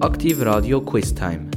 Aktiv 0.00 0.40
Radio 0.40 0.80
Quiz 0.80 1.14
Time. 1.14 1.50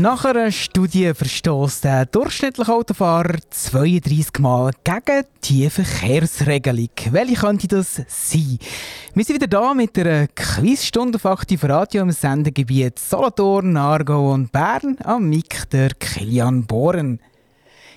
Nach 0.00 0.24
einer 0.24 0.50
Studie 0.50 1.14
verstößt 1.14 1.84
der 1.84 2.06
durchschnittliche 2.06 2.72
Autofahrer 2.72 3.36
32 3.48 4.40
Mal 4.40 4.72
gegen 4.82 5.24
die 5.44 5.70
Verkehrsregelung. 5.70 6.88
Welche 7.12 7.36
könnte 7.36 7.68
das 7.68 8.02
sein? 8.08 8.58
Wir 9.14 9.24
sind 9.24 9.36
wieder 9.36 9.46
da 9.46 9.72
mit 9.72 9.96
einer 9.96 10.26
Quizstunde 10.26 11.14
auf 11.14 11.26
Aktiv 11.26 11.62
Radio 11.62 12.02
im 12.02 12.10
Sendegebiet 12.10 12.98
Solothurn, 12.98 13.76
Aargau 13.76 14.32
und 14.32 14.50
Bern 14.50 14.98
am 15.04 15.28
Mic 15.28 15.68
der 15.70 15.90
Kilian 15.90 16.66
Bohren. 16.66 17.20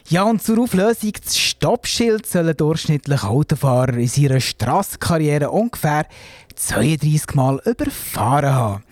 Ja, 0.10 0.24
und 0.24 0.42
zur 0.42 0.60
Auflösung, 0.60 1.12
das 1.22 1.38
Stoppschild 1.38 2.26
soll 2.26 2.48
ein 2.48 2.56
durchschnittlicher 2.56 3.30
Autofahrer 3.30 3.96
in 3.96 4.08
seiner 4.08 4.40
Strassenkarriere 4.40 5.50
ungefähr 5.50 6.06
32 6.58 7.36
Mal 7.36 7.62
überfahren 7.66 8.54
haben. 8.54 8.84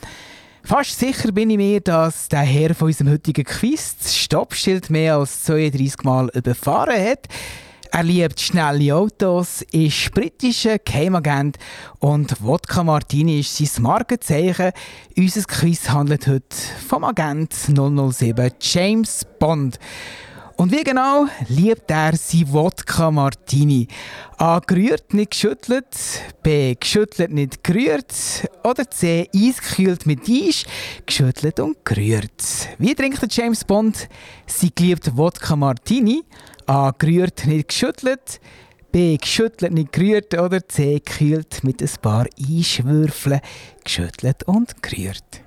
Fast 0.63 0.97
sicher 0.99 1.31
bin 1.31 1.49
ich 1.49 1.57
mir, 1.57 1.79
dass 1.81 2.27
der 2.27 2.39
Herr 2.39 2.73
von 2.73 2.87
unserem 2.87 3.11
heutigen 3.11 3.43
Quiz 3.43 3.97
das 3.97 4.15
Stoppschild 4.15 4.89
mehr 4.89 5.17
als 5.17 5.43
32 5.43 6.03
Mal 6.03 6.29
überfahren 6.33 6.99
hat. 6.99 7.27
Er 7.91 8.03
liebt 8.03 8.39
schnelle 8.39 8.95
Autos, 8.95 9.61
ist 9.71 10.11
britischer 10.11 10.79
Geheimagent 10.79 11.57
und 11.99 12.41
Wodka 12.43 12.83
Martini 12.83 13.39
ist 13.39 13.57
sein 13.57 13.83
Markenzeichen. 13.83 14.71
Unser 15.15 15.43
Quiz 15.43 15.89
handelt 15.89 16.27
heute 16.27 16.55
vom 16.87 17.03
Agent 17.03 17.53
007 17.53 18.51
James 18.59 19.25
Bond. 19.39 19.79
Und 20.57 20.71
wie 20.71 20.83
genau 20.83 21.25
liebt 21.49 21.91
er 21.91 22.15
sein 22.15 22.51
Wodka 22.51 23.11
Martini? 23.11 23.87
A. 24.37 24.59
Gerührt, 24.59 25.13
nicht 25.13 25.31
geschüttelt. 25.31 25.87
B. 26.43 26.75
Geschüttelt, 26.75 27.31
nicht 27.31 27.61
gerührt. 27.61 28.13
Oder 28.63 28.89
C. 28.89 29.29
Eiskühlt 29.35 30.05
mit 30.05 30.29
Eis, 30.29 30.63
geschüttelt 31.05 31.59
und 31.59 31.83
gerührt. 31.83 32.69
Wie 32.77 32.95
trinkt 32.95 33.35
James 33.35 33.65
Bond 33.65 34.07
sein 34.47 34.71
geliebter 34.73 35.17
Wodka 35.17 35.57
Martini? 35.57 36.23
A. 36.67 36.91
Gerührt, 36.97 37.45
nicht 37.47 37.67
geschüttelt. 37.67 38.39
B. 38.93 39.17
Geschüttelt, 39.17 39.73
nicht 39.73 39.91
gerührt. 39.91 40.33
Oder 40.39 40.65
C. 40.65 41.01
Gekühlt 41.05 41.65
mit 41.65 41.81
ein 41.81 41.89
paar 42.01 42.27
Eiswürfeln, 42.39 43.41
geschüttelt 43.83 44.43
und 44.43 44.81
gerührt. 44.81 45.41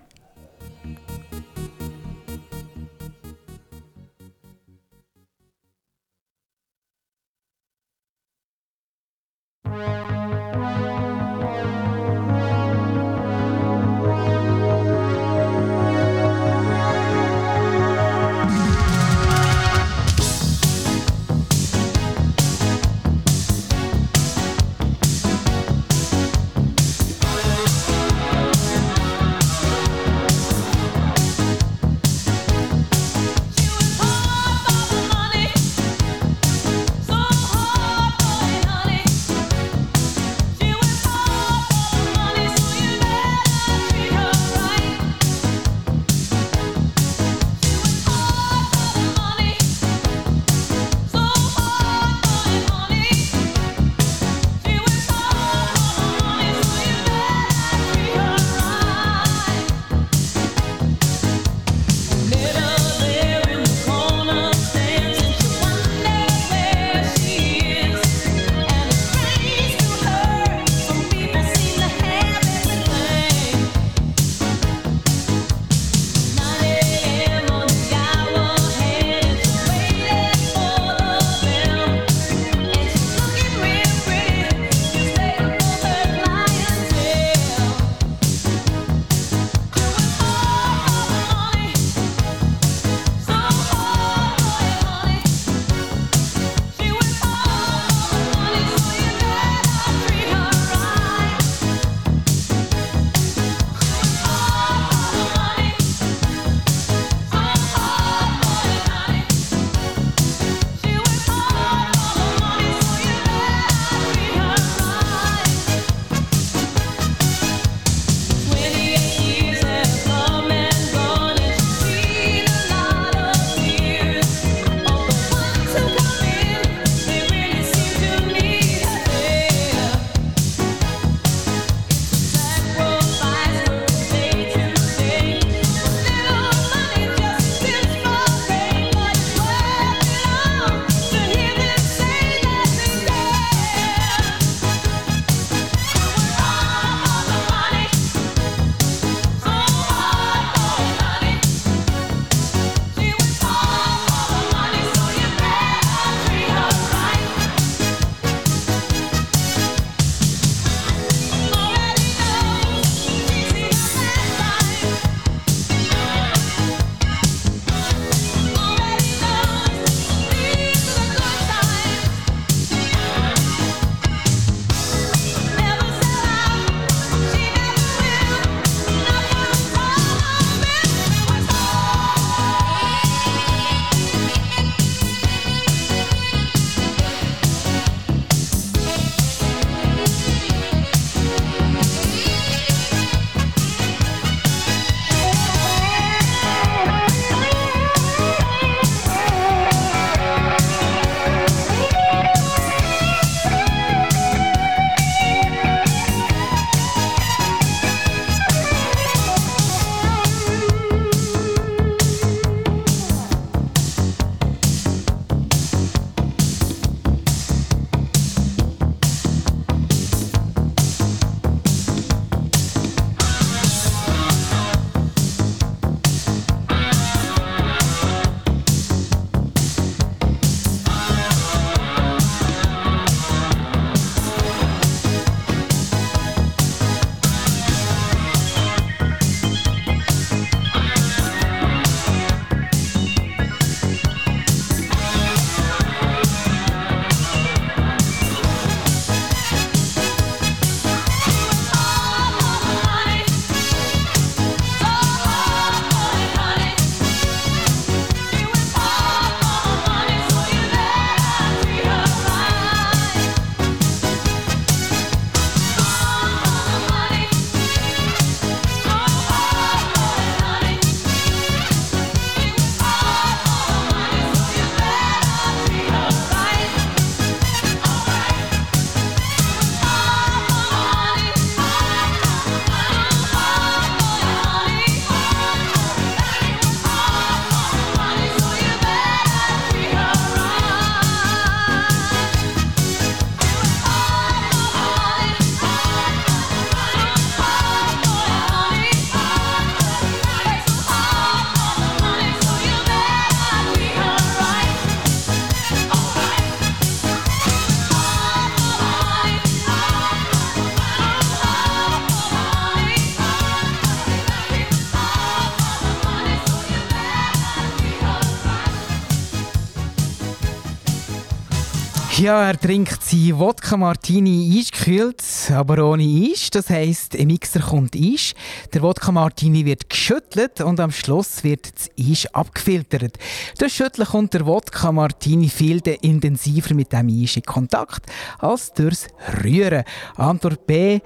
Ja, 322.20 322.48
er 322.48 322.58
trinkt 322.58 323.04
sein 323.04 323.38
Wodka 323.38 323.76
Martini 323.76 324.58
eisgekühlt, 324.58 325.22
aber 325.54 325.88
ohne 325.88 326.02
Eis. 326.02 326.50
Das 326.50 326.68
heisst, 326.68 327.14
im 327.14 327.28
Mixer 327.28 327.60
kommt 327.60 327.94
Eis. 327.94 328.34
Der 328.74 328.82
Wodka 328.82 329.12
Martini 329.12 329.64
wird 329.64 329.88
geschüttelt 329.88 330.60
und 330.60 330.80
am 330.80 330.90
Schluss 330.90 331.44
wird 331.44 331.72
das 331.72 331.88
Eis 331.96 332.26
abgefiltert. 332.34 333.18
Durch 333.60 333.74
Schütteln 333.74 334.08
kommt 334.08 334.34
der 334.34 334.46
Wodka 334.46 334.90
Martini 334.90 335.48
viel 335.48 335.80
intensiver 336.02 336.74
mit 336.74 336.92
dem 336.92 337.08
Eis 337.08 337.36
in 337.36 337.44
Kontakt 337.44 338.06
als 338.40 338.72
durchs 338.72 339.06
Rühren. 339.44 339.84
Antwort 340.16 340.66
B 340.66 340.98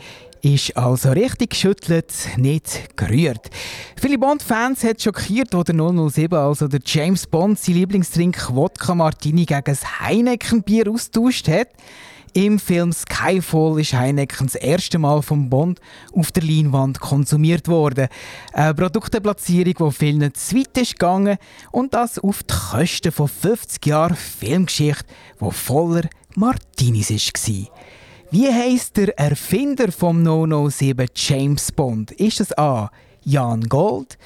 ist 0.43 0.77
also 0.77 1.13
richtig 1.13 1.51
geschüttelt, 1.51 2.13
nicht 2.37 2.97
gerührt. 2.97 3.49
Viele 3.97 4.19
Bond-Fans 4.19 4.83
hat 4.83 5.01
schockiert, 5.01 5.55
wo 5.55 5.63
der 5.63 5.77
007, 5.77 6.37
also 6.37 6.67
der 6.67 6.81
James 6.85 7.29
Bond, 7.29 7.61
sein 7.61 7.77
Lieblingstrink 7.77 8.53
Wodka 8.53 8.95
Martini 8.95 9.45
gegen 9.45 9.63
ein 9.65 10.01
Heineken-Bier 10.01 10.91
austauscht 10.91 11.47
hat. 11.47 11.69
Im 12.35 12.59
Film 12.59 12.93
Skyfall 12.93 13.79
ist 13.79 13.93
Heineken 13.93 14.47
das 14.47 14.57
erste 14.57 14.99
Mal 14.99 15.23
vom 15.23 15.49
Bond 15.49 15.81
auf 16.13 16.33
der 16.33 16.43
Leinwand 16.43 16.99
konsumiert 16.99 17.69
worden. 17.69 18.09
Eine 18.53 18.75
Produktplatzierung, 18.75 19.91
die 19.91 19.97
vielen 19.97 20.35
zu 20.35 20.57
weit 20.57 20.77
ist 20.79 20.99
gegangen 20.99 21.37
und 21.71 21.95
das 21.95 22.19
auf 22.19 22.43
die 22.43 22.55
Kosten 22.55 23.13
von 23.13 23.29
50 23.29 23.85
Jahren 23.87 24.17
Filmgeschichte, 24.17 25.05
die 25.41 25.51
voller 25.53 26.09
Martinis 26.35 27.11
war. 27.11 28.02
Wie 28.33 28.51
heisst 28.51 28.97
der 28.97 29.19
Erfinder 29.19 29.93
vom 29.93 30.25
007 30.25 31.07
James 31.15 31.71
Bond? 31.71 32.13
Ist 32.13 32.41
es 32.41 32.57
A. 32.57 32.91
Jan 33.25 33.61
Gold, 33.69 34.17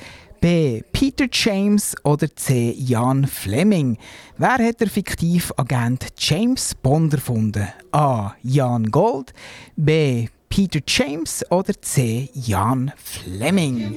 B. 0.40 0.82
Peter 0.92 1.26
James 1.28 1.96
oder 2.04 2.28
C. 2.36 2.72
Jan 2.78 3.26
Fleming? 3.26 3.98
Wer 4.38 4.58
hat 4.64 4.80
der 4.80 4.88
fiktive 4.90 5.52
Agent 5.58 6.06
James 6.16 6.72
Bond 6.76 7.14
erfunden? 7.14 7.66
A. 7.90 8.36
Jan 8.44 8.92
Gold, 8.92 9.32
B. 9.74 10.28
Peter 10.48 10.78
James 10.86 11.44
oder 11.50 11.72
C. 11.82 12.30
Jan 12.32 12.92
Fleming? 12.96 13.96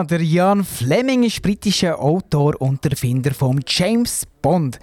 Ja, 0.00 0.04
der 0.06 0.22
Jan 0.22 0.64
Fleming 0.64 1.24
ist 1.24 1.42
britischer 1.42 2.00
Autor 2.00 2.58
und 2.58 2.82
Erfinder 2.86 3.34
von 3.34 3.60
James 3.66 4.26
Bond. 4.40 4.78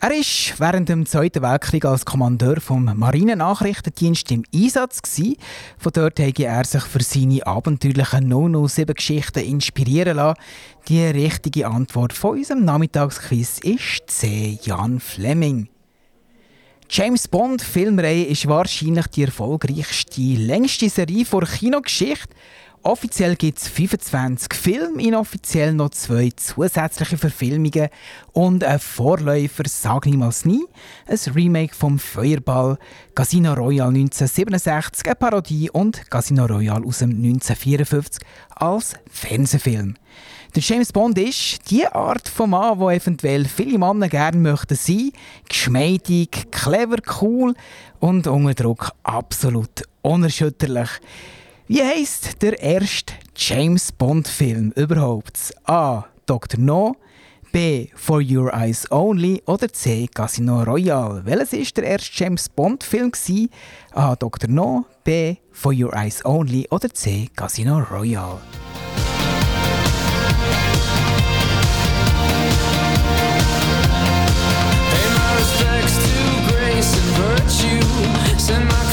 Er 0.00 0.10
war 0.10 0.58
während 0.58 0.88
dem 0.88 1.04
Zweiten 1.04 1.42
Weltkrieg 1.42 1.84
als 1.84 2.04
Kommandeur 2.04 2.60
vom 2.60 2.84
Marinennachrichtendienst 2.84 4.30
im 4.30 4.44
Einsatz. 4.54 5.02
Gewesen. 5.02 5.34
Von 5.78 5.92
dort 5.92 6.20
habe 6.20 6.44
er 6.44 6.64
sich 6.64 6.84
für 6.84 7.02
seine 7.02 7.44
abenteuerlichen 7.44 8.32
007-Geschichten 8.32 9.40
inspirieren 9.40 10.18
lassen. 10.18 10.38
Die 10.86 11.02
richtige 11.02 11.66
Antwort 11.66 12.12
von 12.12 12.38
unserem 12.38 12.64
Nachmittagsquiz 12.64 13.58
ist 13.58 14.02
C. 14.06 14.60
Jan 14.62 15.00
Fleming. 15.00 15.68
James 16.88 17.26
Bond 17.26 17.62
Filmreihe 17.62 18.26
ist 18.26 18.46
wahrscheinlich 18.46 19.08
die 19.08 19.24
erfolgreichste, 19.24 20.20
längste 20.20 20.88
Serie 20.88 21.24
vor 21.24 21.42
Kinogeschichte. 21.42 22.32
Offiziell 22.86 23.34
gibt 23.34 23.58
es 23.58 23.66
25 23.66 24.54
Filme, 24.54 25.02
inoffiziell 25.02 25.74
noch 25.74 25.90
zwei 25.90 26.30
zusätzliche 26.36 27.18
Verfilmungen 27.18 27.88
und 28.32 28.62
ein 28.62 28.78
Vorläufer 28.78 29.64
«Sag 29.66 30.06
niemals 30.06 30.44
nie», 30.44 30.64
ein 31.08 31.18
Remake 31.34 31.74
vom 31.74 31.98
Feuerball, 31.98 32.78
Casino 33.16 33.54
Royale 33.54 33.88
1967, 33.88 35.04
eine 35.04 35.16
Parodie 35.16 35.68
und 35.68 36.08
Casino 36.08 36.46
Royale 36.46 36.86
aus 36.86 37.00
dem 37.00 37.10
1954 37.10 38.24
als 38.54 38.94
Fernsehfilm. 39.10 39.96
Der 40.54 40.62
James 40.62 40.92
Bond 40.92 41.18
ist 41.18 41.68
die 41.68 41.88
Art 41.88 42.28
von 42.28 42.50
Mann, 42.50 42.78
wo 42.78 42.88
eventuell 42.88 43.46
viele 43.46 43.78
Männer 43.78 44.08
gerne 44.08 44.38
möchten 44.38 44.76
sein. 44.76 45.10
Geschmeidig, 45.48 46.52
clever, 46.52 46.98
cool 47.20 47.54
und 47.98 48.28
unter 48.28 48.54
Druck 48.54 48.92
absolut 49.02 49.82
unerschütterlich. 50.02 51.00
Wie 51.68 51.82
heisst 51.82 52.42
der 52.42 52.62
erste 52.62 53.14
James 53.34 53.90
Bond 53.90 54.28
Film 54.28 54.72
überhaupt? 54.76 55.52
A. 55.64 56.04
Dr. 56.24 56.60
No, 56.60 56.94
B. 57.50 57.88
For 57.96 58.22
Your 58.22 58.54
Eyes 58.54 58.88
Only 58.92 59.42
oder 59.46 59.72
C. 59.72 60.06
Casino 60.14 60.62
Royale. 60.62 61.24
Welches 61.24 61.52
ist 61.54 61.76
der 61.76 61.84
erste 61.84 62.22
James 62.22 62.48
Bond 62.48 62.84
Film 62.84 63.10
A. 63.94 64.14
Dr. 64.14 64.48
No, 64.48 64.86
B. 65.02 65.38
For 65.50 65.72
Your 65.72 65.92
Eyes 65.92 66.24
Only 66.24 66.68
oder 66.70 66.88
C. 66.94 67.28
Casino 67.34 67.80
Royale. 67.80 68.38
Send 78.38 78.64
my 78.66 78.85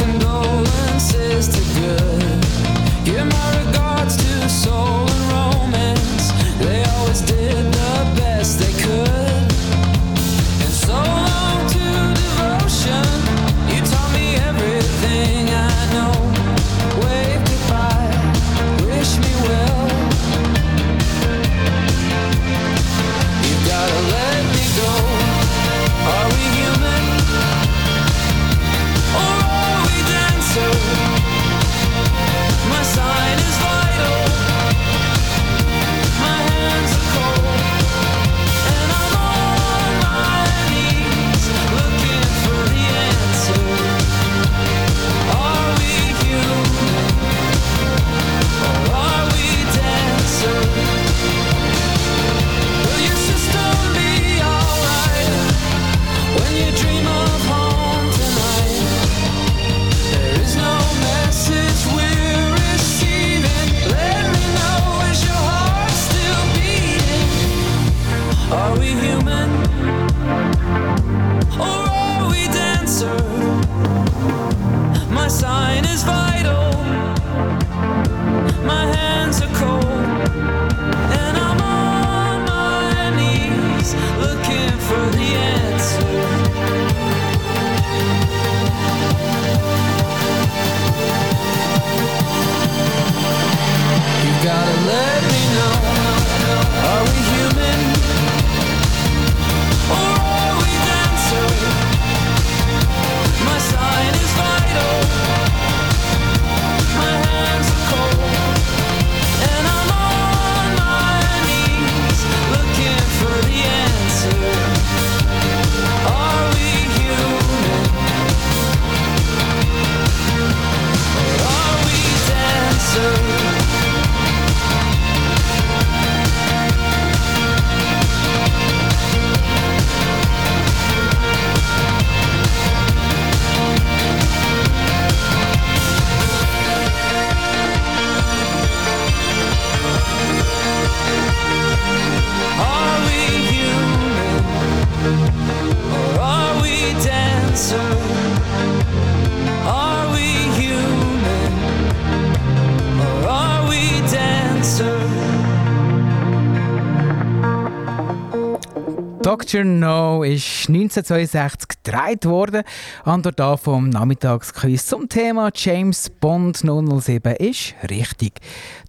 Dr. 159.53 159.65
No 159.65 160.24
ist 160.24 160.67
1962 160.67 161.72
gedreht 161.83 162.25
worden. 162.25 162.63
Antwort 163.03 163.39
A 163.41 163.57
vom 163.57 163.89
Nachmittagsquiz 163.89 164.85
zum 164.85 165.09
Thema 165.09 165.51
James 165.53 166.09
Bond 166.09 166.57
007 166.57 167.35
ist 167.35 167.75
richtig. 167.89 168.39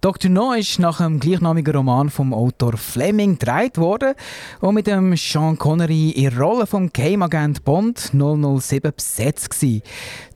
Dr. 0.01 0.31
No 0.31 0.53
ist 0.53 0.79
nach 0.79 0.97
dem 0.97 1.19
gleichnamigen 1.19 1.75
Roman 1.75 2.09
vom 2.09 2.33
Autor 2.33 2.77
Fleming 2.77 3.37
gedreht 3.37 3.77
worden 3.77 4.13
und 4.61 4.75
mit 4.75 4.87
dem 4.87 5.15
Sean 5.17 5.57
Connery 5.57 6.11
in 6.11 6.29
der 6.29 6.39
Rolle 6.39 6.67
vom 6.67 6.91
Geheimagent 6.91 7.63
Bond 7.65 8.11
007 8.13 8.93
besetzt 8.95 9.49
gewesen. 9.49 9.81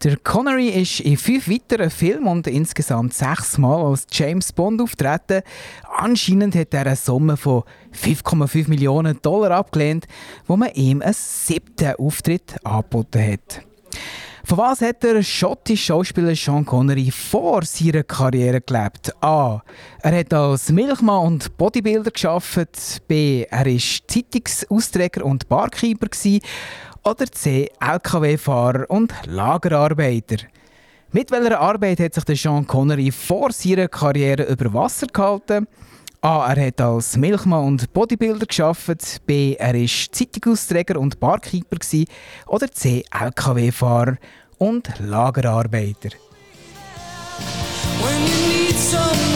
Der 0.03 0.17
Connery 0.17 0.69
ist 0.69 0.99
in 1.01 1.17
fünf 1.17 1.49
weiteren 1.49 1.89
Filmen 1.89 2.27
und 2.27 2.47
insgesamt 2.47 3.13
sechs 3.13 3.57
Mal 3.57 3.81
als 3.83 4.07
James 4.11 4.51
Bond 4.53 4.81
auftreten. 4.81 5.41
Anscheinend 5.97 6.55
hat 6.55 6.73
er 6.73 6.85
eine 6.85 6.95
Summe 6.95 7.37
von 7.37 7.63
5,5 7.93 8.69
Millionen 8.69 9.21
Dollar 9.21 9.51
abgelehnt, 9.51 10.05
wo 10.47 10.55
man 10.55 10.71
ihm 10.73 11.01
einen 11.01 11.13
siebten 11.13 11.95
Auftritt 11.95 12.48
angeboten 12.63 13.33
hat. 13.33 13.61
Von 14.49 14.57
was 14.57 14.81
hat 14.81 15.03
der 15.03 15.21
schottische 15.21 15.85
Schauspieler 15.85 16.33
Sean 16.35 16.65
Connery 16.65 17.11
vor 17.11 17.63
seiner 17.63 18.01
Karriere 18.01 18.61
gelebt? 18.61 19.13
A. 19.21 19.61
Er 20.01 20.19
hat 20.19 20.33
als 20.33 20.71
Milchmann 20.71 21.27
und 21.27 21.55
Bodybuilder 21.57 22.09
geschafft. 22.09 23.07
B. 23.07 23.43
Er 23.43 23.67
ist 23.67 24.09
Zeitungsausträger 24.09 25.23
und 25.23 25.47
Barkeeper. 25.47 26.07
Oder 27.03 27.31
C. 27.31 27.69
LKW-Fahrer 27.79 28.89
und 28.89 29.13
Lagerarbeiter. 29.27 30.37
Mit 31.11 31.31
welcher 31.31 31.59
Arbeit 31.59 31.99
hat 31.99 32.15
sich 32.15 32.23
der 32.23 32.35
Sean 32.35 32.65
Connery 32.65 33.11
vor 33.11 33.51
seiner 33.51 33.87
Karriere 33.87 34.43
über 34.43 34.73
Wasser 34.73 35.07
gehalten? 35.07 35.67
A. 36.21 36.53
Er 36.53 36.67
hat 36.67 36.81
als 36.81 37.15
Milchmann 37.15 37.65
und 37.65 37.93
Bodybuilder 37.93 38.45
geschafft. 38.45 39.25
B. 39.25 39.53
Er 39.53 39.73
ist 39.73 40.13
Zeitungsausträger 40.13 40.99
und 40.99 41.19
Barkeeper 41.19 41.77
gewesen. 41.77 42.07
Oder 42.47 42.69
C. 42.69 43.05
LKW-Fahrer 43.17 44.17
und 44.57 44.91
Lagerarbeiter. 44.99 46.09
When 48.01 48.21
you 48.27 48.47
need 48.47 49.28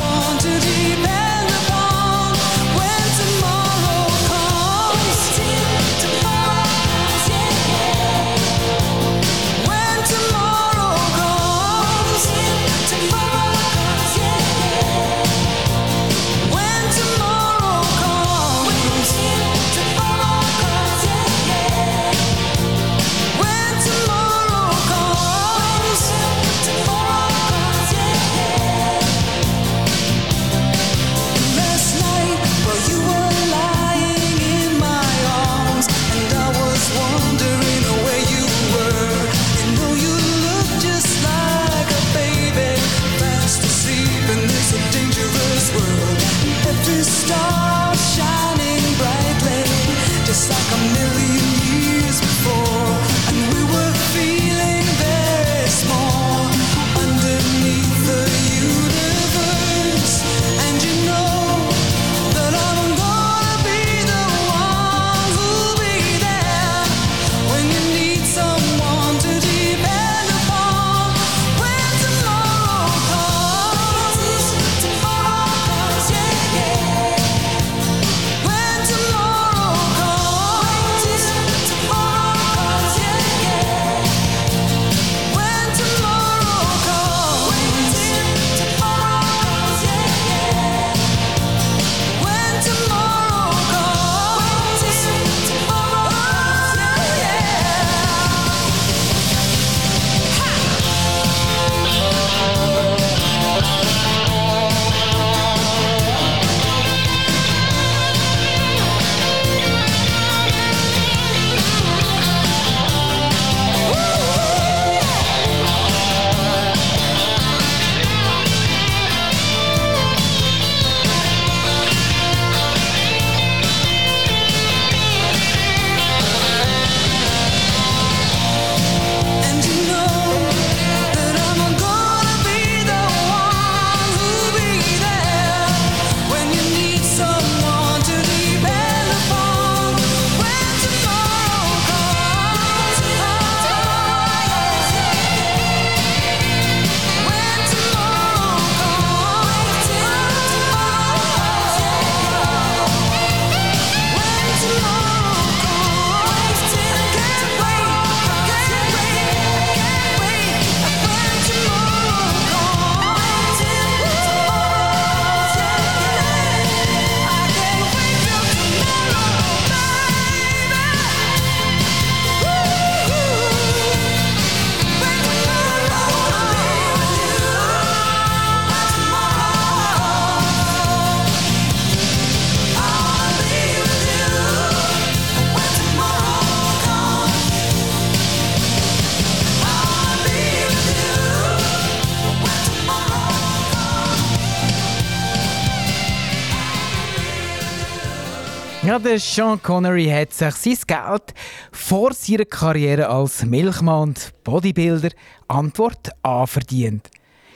der 199.13 199.19
Sean 199.19 199.61
Connery 199.61 200.07
hat 200.07 200.33
sich 200.33 200.55
sein 200.55 200.87
Geld 200.87 201.35
vor 201.71 202.13
seiner 202.13 202.45
Karriere 202.45 203.09
als 203.09 203.45
Milchmann 203.45 204.09
und 204.09 204.33
Bodybuilder 204.43 205.11
Antwort 205.47 206.09
A 206.23 206.47
verdient. 206.47 207.11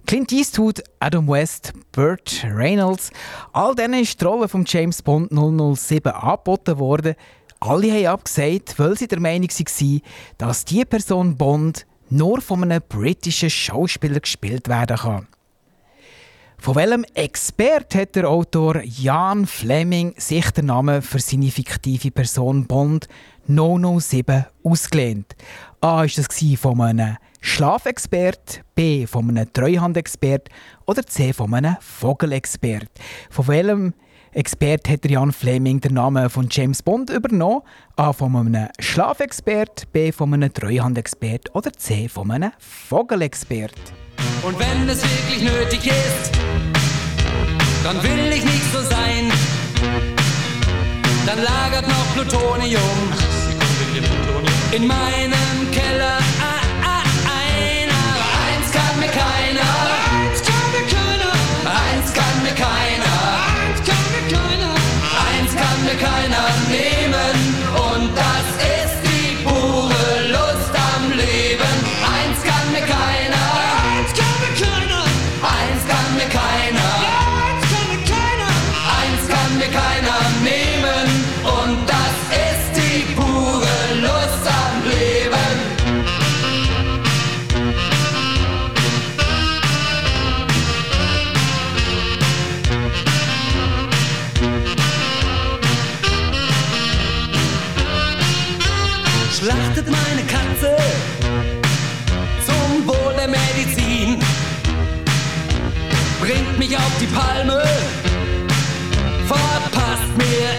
Clint 0.06 0.32
Eastwood, 0.32 0.84
Adam 1.00 1.28
West, 1.28 1.74
Burt 1.94 2.46
Reynolds, 2.48 3.10
all 3.54 3.74
denen 3.74 4.04
ist 4.04 4.22
die 4.22 4.26
Rolle 4.26 4.48
von 4.48 4.66
James 4.68 5.02
Bond 5.02 5.32
007 5.32 6.12
angeboten 6.12 6.78
worden. 6.78 7.16
Alle 7.60 7.92
haben 7.92 8.06
abgesagt, 8.06 8.78
weil 8.78 8.96
sie 8.96 9.08
der 9.08 9.20
Meinung 9.20 9.50
waren, 9.50 10.02
dass 10.38 10.64
die 10.64 10.86
Person 10.86 11.38
Bond 11.38 11.88
nur 12.12 12.40
von 12.40 12.62
einem 12.62 12.84
britischen 12.88 13.50
Schauspieler 13.50 14.20
gespielt 14.20 14.68
werden 14.68 14.98
kann. 14.98 15.28
Von 16.60 16.76
welchem 16.76 17.06
Expert 17.14 17.96
hat 17.96 18.16
der 18.16 18.30
Autor 18.30 18.82
Jan 18.84 19.46
Fleming 19.46 20.14
sich 20.18 20.52
den 20.52 20.66
Namen 20.66 21.02
für 21.02 21.20
seine 21.20 21.50
fiktive 21.50 22.12
Person 22.12 22.66
Bond 22.66 23.08
007 23.48 24.46
ausgelehnt? 24.64 25.36
A. 25.80 26.04
Ist 26.04 26.18
das 26.18 26.28
von 26.60 26.82
einem 26.82 27.18
Schlafexpert, 27.40 28.64
B. 28.76 29.06
von 29.06 29.30
einem 29.30 29.52
Treuhandexpert 29.54 30.50
oder 30.86 31.06
C. 31.06 31.32
von 31.32 31.54
einem 31.54 31.78
Vogelexpert? 31.80 32.90
Von 33.30 33.48
welchem 33.48 33.94
Expert 34.34 34.90
hat 34.90 35.10
Jan 35.10 35.32
Fleming 35.32 35.80
den 35.80 35.94
Namen 35.94 36.30
von 36.30 36.48
James 36.52 36.84
Bond 36.84 37.12
übernommen? 37.12 37.62
A. 37.96 38.12
von 38.12 38.36
einem 38.36 38.68
Schlafexpert, 38.80 39.92
B. 39.94 40.12
von 40.12 40.34
einem 40.34 40.52
Treuhandexpert 40.52 41.56
oder 41.56 41.72
C. 41.72 42.10
von 42.10 42.32
einem 42.32 42.52
Vogelexpert? 42.60 43.94
Und 44.44 44.60
wenn 44.60 44.88
es 44.90 45.02
wirklich 45.04 45.44
nötig 45.44 45.88
ist, 45.88 46.32
dann 47.84 48.02
will 48.04 48.32
ich 48.34 48.44
nicht 48.44 48.72
so 48.72 48.82
sein. 48.82 49.32
Dann 51.26 51.44
lagert 51.44 51.88
noch 51.88 52.14
Plutonium 52.14 52.82
in 54.72 54.88
meinem 54.88 55.72
Keller 55.72 56.18
ein. 56.42 56.47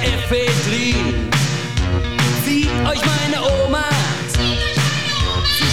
Ephedrin. 0.09 1.29
Zieht 2.45 2.71
euch 2.89 3.01
meine 3.05 3.43
Oma 3.43 3.85
zu 4.33 4.41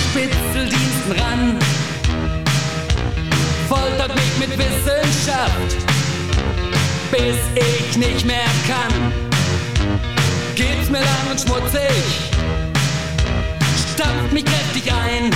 Spitzeldiensten 0.09 1.11
ran. 1.11 1.59
Foltert 3.69 4.13
mich 4.15 4.37
mit 4.39 4.57
Wissenschaft, 4.57 5.75
bis 7.11 7.37
ich 7.55 7.97
nicht 7.97 8.25
mehr 8.25 8.49
kann. 8.67 9.13
Geht's 10.55 10.89
mir 10.89 10.99
lang 10.99 11.31
und 11.31 11.39
schmutzig, 11.39 12.03
stampft 13.93 14.33
mich 14.33 14.45
kräftig 14.45 14.91
ein. 14.91 15.31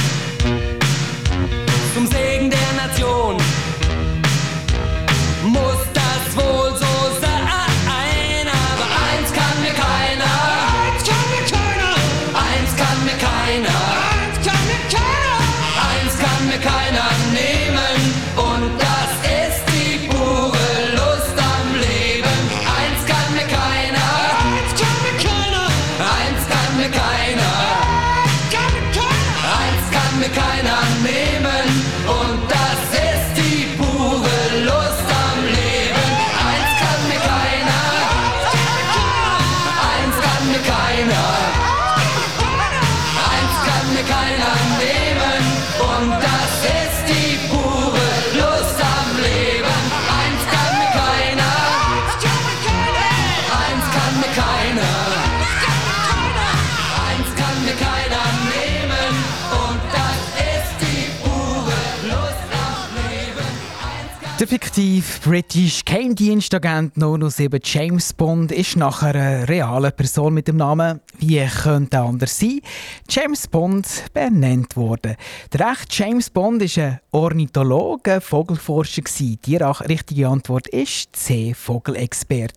Der 64.79 64.85
fiktiv 64.85 65.21
British 65.25 65.83
Geheimdienstagent 65.83 66.93
007 66.95 67.59
James 67.61 68.13
Bond 68.13 68.53
ist 68.53 68.77
nachher 68.77 69.13
eine 69.13 69.49
reale 69.49 69.91
Person 69.91 70.33
mit 70.33 70.47
dem 70.47 70.55
Namen, 70.55 71.01
wie 71.17 71.45
könnte 71.45 71.97
er 71.97 72.03
anders 72.03 72.39
sein, 72.39 72.61
James 73.09 73.45
Bond 73.49 74.05
benannt 74.13 74.77
worden. 74.77 75.17
Der 75.51 75.71
echte 75.71 76.01
James 76.01 76.29
Bond 76.29 76.61
ist 76.61 76.77
ein 76.77 77.01
Ornithologe, 77.11 78.21
Vogelforscher. 78.21 79.01
Die 79.19 79.57
richtige 79.57 80.29
Antwort 80.29 80.69
ist 80.69 81.13
C, 81.13 81.53
Vogelexpert. 81.53 82.53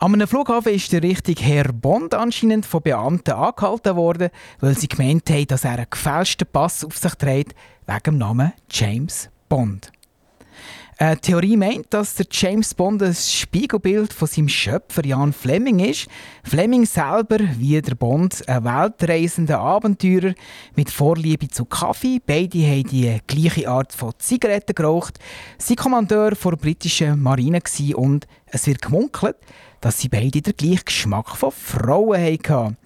An 0.00 0.14
einem 0.14 0.26
Flughafen 0.26 0.74
ist 0.74 0.90
der 0.90 1.04
richtige 1.04 1.44
Herr 1.44 1.72
Bond 1.72 2.14
anscheinend 2.14 2.66
von 2.66 2.82
Beamten 2.82 3.34
angehalten 3.34 3.94
worden, 3.94 4.30
weil 4.58 4.76
sie 4.76 4.88
gemeint 4.88 5.30
haben, 5.30 5.46
dass 5.46 5.62
er 5.62 5.74
einen 5.74 5.86
gefälschten 5.88 6.48
Pass 6.52 6.84
auf 6.84 6.98
sich 6.98 7.14
trägt, 7.14 7.54
wegen 7.86 8.02
dem 8.02 8.18
Namen 8.18 8.54
James 8.68 9.30
Bond. 9.48 9.92
Eine 11.00 11.16
Theorie 11.16 11.56
meint, 11.56 11.94
dass 11.94 12.16
der 12.16 12.26
James 12.28 12.74
Bond 12.74 13.00
ein 13.04 13.14
Spiegelbild 13.14 14.12
von 14.12 14.26
seinem 14.26 14.48
Schöpfer 14.48 15.06
Jan 15.06 15.32
Fleming 15.32 15.78
ist. 15.78 16.08
Fleming 16.42 16.84
selber, 16.86 17.38
wie 17.56 17.80
der 17.80 17.94
Bond, 17.94 18.42
ein 18.48 18.64
weltreisender 18.64 19.60
Abenteurer 19.60 20.34
mit 20.74 20.90
Vorliebe 20.90 21.46
zu 21.46 21.66
Kaffee. 21.66 22.20
Beide 22.26 22.58
haben 22.66 22.88
die 22.88 23.16
gleiche 23.28 23.68
Art 23.68 23.92
von 23.92 24.12
Zigaretten 24.18 24.74
geraucht. 24.74 25.20
Sie 25.56 25.76
Kommandeur 25.76 26.32
der 26.32 26.56
britischen 26.56 27.22
Marine 27.22 27.60
und 27.94 28.26
es 28.46 28.66
wird 28.66 28.82
gemunkelt, 28.82 29.36
dass 29.80 30.00
sie 30.00 30.08
beide 30.08 30.42
den 30.42 30.56
gleichen 30.56 30.84
Geschmack 30.84 31.36
von 31.36 31.52
Frauen 31.52 32.20
hatten. 32.20 32.76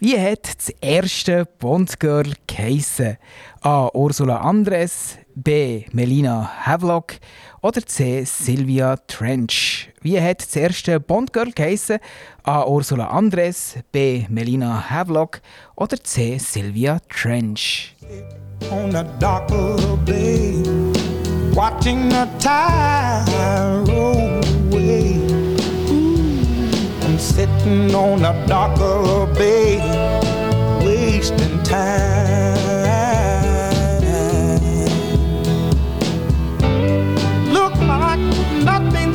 Wie 0.00 0.20
hat 0.20 0.58
das 0.58 0.68
erste 0.82 1.46
Bond-Girl 1.46 2.34
geheissen? 2.46 3.16
A. 3.62 3.88
Ursula 3.94 4.42
Andres, 4.42 5.16
B. 5.34 5.84
Melina 5.92 6.66
Havelock 6.66 7.14
oder 7.62 7.84
C. 7.86 8.24
Sylvia 8.24 8.96
Trench? 9.06 9.90
Wie 10.00 10.20
hat 10.20 10.42
das 10.42 10.56
erste 10.56 11.00
Bond-Girl 11.00 11.52
geheissen? 11.52 11.98
A. 12.42 12.64
Ursula 12.66 13.08
Andres, 13.08 13.76
B. 13.92 14.26
Melina 14.28 14.90
Havelock 14.90 15.40
oder 15.76 16.02
C. 16.02 16.38
Sylvia 16.38 17.00
Trench? 17.08 17.94
on 18.70 18.94
a 18.94 19.04
dark 19.18 19.50
little 19.50 19.96
bay, 19.96 20.62
watching 21.52 22.08
the 22.08 22.28
tide 22.38 23.88
roll 23.88 24.40
away. 24.70 25.20
I'm 27.02 27.18
sitting 27.18 27.94
on 27.94 28.24
a 28.24 28.46
dark 28.46 28.78
little 28.78 29.26
bay, 29.26 29.78
wasting 30.84 31.62
time. 31.62 32.63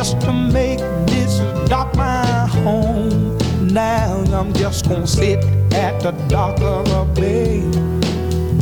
just 0.00 0.18
to 0.18 0.32
make 0.32 0.78
this 1.08 1.40
dock 1.68 1.94
my 1.94 2.46
home. 2.64 3.36
Now 3.68 4.24
I'm 4.32 4.50
just 4.54 4.88
gonna 4.88 5.06
sit 5.06 5.44
at 5.74 6.00
the 6.00 6.12
dock 6.26 6.58
of 6.62 6.90
a 6.90 7.04
bay, 7.12 7.60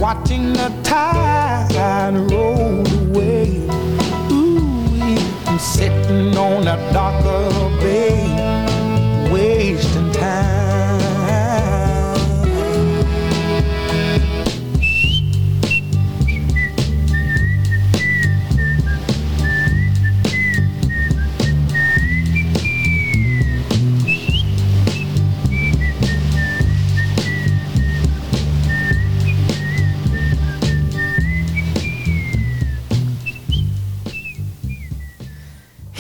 watching 0.01 0.53
the 0.53 0.69
tide 0.83 1.48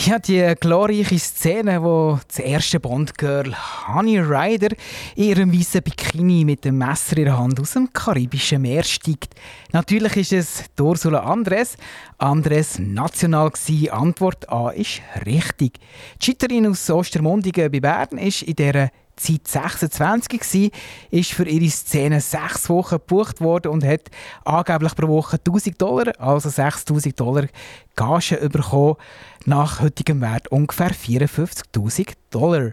Ja, 0.08 0.18
die 0.18 0.54
glorreiche 0.58 1.18
Szene, 1.18 1.82
wo 1.82 2.18
das 2.26 2.38
erste 2.38 2.80
Bond-Girl 2.80 3.54
Honey 3.88 4.18
Ryder 4.18 4.74
in 5.16 5.24
ihrem 5.24 5.52
weißen 5.52 5.82
Bikini 5.82 6.46
mit 6.46 6.64
dem 6.64 6.78
Messer 6.78 7.18
in 7.18 7.26
der 7.26 7.38
Hand 7.38 7.60
aus 7.60 7.74
dem 7.74 7.92
karibischen 7.92 8.62
Meer 8.62 8.84
steigt. 8.84 9.34
Natürlich 9.72 10.16
ist 10.16 10.32
es 10.32 10.64
Ursula 10.80 11.24
Andres. 11.24 11.76
Andres 12.16 12.78
national 12.78 13.50
gsi. 13.50 13.90
Antwort 13.90 14.48
A 14.48 14.70
ist 14.70 15.02
richtig. 15.26 15.78
Die 16.22 16.24
Schitterin 16.24 16.68
aus 16.68 16.88
Ostermundigen 16.88 17.70
bei 17.70 17.80
Bern 17.80 18.16
ist 18.16 18.44
in 18.44 18.56
dieser 18.56 18.88
Zeit 19.18 19.46
26 19.46 20.40
gsi, 20.40 20.70
ist 21.10 21.32
für 21.32 21.46
ihre 21.46 21.70
Szene 21.70 22.20
sechs 22.20 22.68
Wochen 22.68 22.96
gebucht 22.96 23.40
worden 23.40 23.72
und 23.72 23.84
hat 23.84 24.10
angeblich 24.44 24.94
pro 24.94 25.08
Woche 25.08 25.36
1000 25.36 25.80
Dollar, 25.80 26.12
also 26.18 26.48
6000 26.48 27.18
Dollar 27.18 27.46
Gage 27.96 28.48
bekommen. 28.48 28.96
Nach 29.44 29.80
heutigem 29.80 30.20
Wert 30.20 30.48
ungefähr 30.48 30.90
54.000 30.90 32.12
Dollar. 32.30 32.72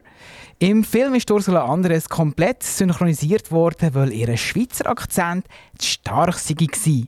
Im 0.60 0.84
Film 0.84 1.16
ist 1.16 1.30
Ursula 1.30 1.66
Andres 1.66 2.08
komplett 2.08 2.64
synchronisiert 2.64 3.52
worden, 3.52 3.94
weil 3.94 4.14
ihr 4.14 4.36
Schweizer 4.38 4.88
Akzent 4.88 5.46
zu 5.78 5.88
stark 5.88 6.36
war. 6.36 7.04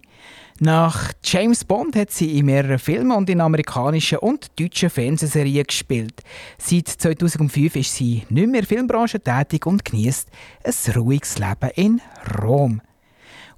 Nach 0.60 1.14
James 1.24 1.64
Bond 1.64 1.96
hat 1.96 2.10
sie 2.10 2.40
in 2.40 2.48
mehreren 2.48 2.80
Filmen 2.80 3.12
und 3.12 3.30
in 3.30 3.42
amerikanischen 3.42 4.18
und 4.18 4.60
deutschen 4.60 4.90
Fernsehserien 4.90 5.64
gespielt. 5.64 6.24
Seit 6.58 6.88
2005 6.88 7.76
ist 7.76 7.94
sie 7.94 8.24
nicht 8.30 8.50
mehr 8.50 8.64
Filmbranche 8.64 9.20
tätig 9.20 9.68
und 9.68 9.86
genießt 9.86 10.30
ein 10.64 10.94
ruhiges 10.94 11.38
Leben 11.38 11.70
in 11.76 12.02
Rom. 12.42 12.82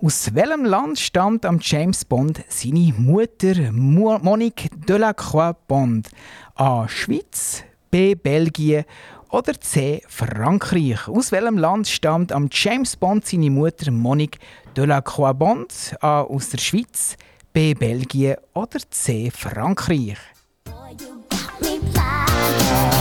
Aus 0.02 0.36
welchem 0.36 0.66
Land 0.66 1.00
stammt 1.00 1.46
am 1.46 1.60
James 1.62 2.04
Bond 2.04 2.44
seine 2.50 2.94
Mutter 2.98 3.72
Monique 3.72 4.70
Delacroix 4.86 5.56
Bond? 5.68 6.10
A. 6.56 6.86
Schweiz, 6.90 7.64
B. 7.90 8.14
Belgien 8.14 8.84
oder 9.30 9.60
C. 9.60 10.02
Frankreich? 10.08 11.08
Aus 11.08 11.32
welchem 11.32 11.58
Land 11.58 11.88
stammt 11.88 12.32
am 12.32 12.50
James 12.52 12.96
Bond 12.96 13.26
seine 13.26 13.50
Mutter 13.50 13.92
Monique 13.92 14.39
Delacroix 14.76 15.34
Bond? 15.34 15.96
A. 16.02 16.22
Aus 16.22 16.50
der 16.50 16.58
Schweiz, 16.58 17.15
B. 17.54 17.74
Belgien 17.74 18.38
oder 18.54 18.80
C. 18.89 19.32
Frankreich? 19.32 20.18
To 22.70 22.99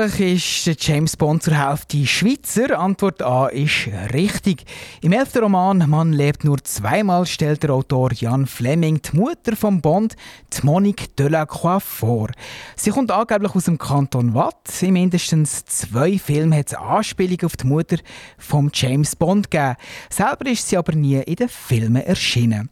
Tatsächlich 0.00 0.66
ist 0.66 0.66
der 0.66 0.94
James 0.94 1.14
Bond 1.14 1.42
zur 1.42 1.52
Hälfte 1.52 2.06
Schweizer. 2.06 2.78
Antwort 2.78 3.20
A 3.20 3.48
ist 3.48 3.86
richtig. 4.14 4.64
Im 5.02 5.12
elften 5.12 5.42
Roman 5.42 5.90
«Man 5.90 6.14
lebt 6.14 6.42
nur 6.42 6.56
zweimal» 6.64 7.26
stellt 7.26 7.62
der 7.62 7.74
Autor 7.74 8.10
Jan 8.14 8.46
Fleming 8.46 9.02
die 9.02 9.14
Mutter 9.18 9.54
von 9.56 9.82
Bond, 9.82 10.16
die 10.54 10.64
Monique 10.64 11.14
Delacroix, 11.16 11.84
vor. 11.84 12.28
Sie 12.76 12.92
kommt 12.92 13.10
angeblich 13.10 13.54
aus 13.54 13.66
dem 13.66 13.76
Kanton 13.76 14.32
Watt. 14.32 14.70
In 14.80 14.94
mindestens 14.94 15.66
zwei 15.66 16.16
Filmen 16.18 16.54
hat 16.54 16.68
es 16.68 16.74
Anspielungen 16.74 17.44
auf 17.44 17.58
die 17.58 17.66
Mutter 17.66 17.98
von 18.38 18.70
James 18.72 19.14
Bond 19.14 19.50
gegeben. 19.50 19.76
Selber 20.08 20.46
ist 20.46 20.66
sie 20.66 20.78
aber 20.78 20.94
nie 20.94 21.20
in 21.20 21.36
den 21.36 21.48
Filmen 21.50 22.02
erschienen. 22.02 22.70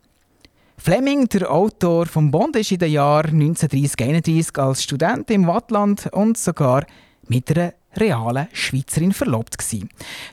Fleming, 0.79 1.29
der 1.29 1.51
Autor 1.51 2.07
von 2.07 2.31
Bond, 2.31 2.57
ist 2.57 2.73
in 2.73 2.79
den 2.79 2.93
Jahren 2.93 3.39
1930-31 3.55 4.59
als 4.59 4.83
Student 4.83 5.31
im 5.31 5.47
Wattland 5.47 6.09
und 6.13 6.39
sogar 6.39 6.87
mit 7.29 7.57
einer 7.57 7.75
realen 7.97 8.49
Schweizerin 8.53 9.13
verlobt 9.13 9.59
gewesen. 9.59 9.89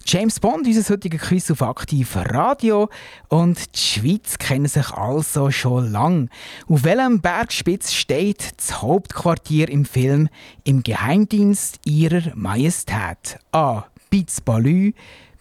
James 0.06 0.40
Bond, 0.40 0.68
unser 0.68 0.94
heutiger 0.94 1.18
Quiz 1.18 1.50
auf 1.52 1.62
aktiv 1.62 2.16
Radio 2.16 2.90
und 3.30 3.76
die 3.76 3.80
Schweiz 3.80 4.38
kennen 4.38 4.68
sich 4.68 4.92
also 4.92 5.52
schon 5.52 5.92
lang. 5.92 6.30
Auf 6.68 6.84
welchem 6.84 7.22
Bergspitz 7.22 7.94
steht 7.94 8.54
das 8.58 8.82
Hauptquartier 8.82 9.70
im 9.70 9.86
Film 9.86 10.30
im 10.64 10.84
Geheimdienst 10.84 11.80
ihrer 11.86 12.36
Majestät? 12.36 13.40
A. 13.52 13.86
Piz 14.10 14.42
Balü, 14.42 14.94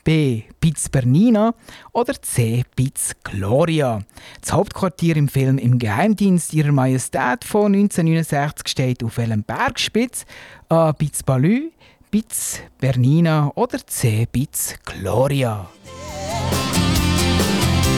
B. 0.05 0.43
Piz 0.61 0.91
Bernina 0.91 1.55
oder 1.93 2.21
C. 2.21 2.63
Piz 2.77 3.17
Gloria. 3.25 4.03
Das 4.43 4.53
Hauptquartier 4.53 5.17
im 5.17 5.29
Film 5.29 5.57
Im 5.57 5.79
Geheimdienst 5.79 6.53
ihrer 6.53 6.73
Majestät 6.73 7.43
von 7.45 7.75
1969 7.75 8.69
steht 8.69 9.03
auf 9.03 9.17
welchem 9.17 9.43
Bergspitz? 9.43 10.27
A. 10.69 10.93
Piz 10.93 11.23
Balü, 11.23 11.71
Piz 12.11 12.61
Bernina 12.79 13.51
oder 13.55 13.79
C. 13.87 14.27
Piz 14.31 14.77
Gloria. 14.85 15.71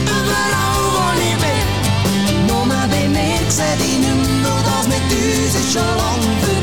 Überall 0.05 0.87
wo 0.95 1.11
ich 1.19 1.35
bin, 1.43 2.47
nur 2.47 2.65
bei 2.65 3.07
mir 3.09 3.51
sehe 3.51 3.75
ich 3.75 3.99
nicht 3.99 4.41
mehr, 4.41 4.63
das 4.65 4.87
mit 4.87 5.03
uns 5.11 5.55
ist 5.55 5.73
schon 5.73 5.83
lang 5.83 6.56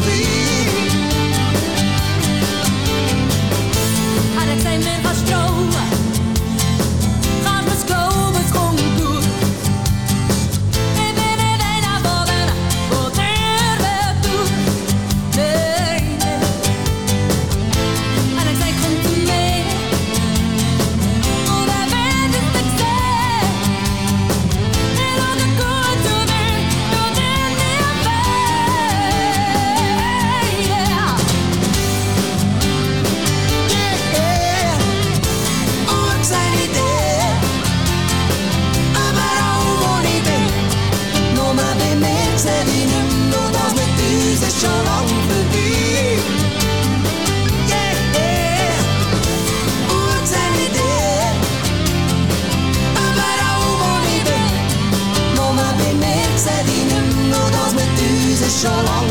uns 58.66 59.04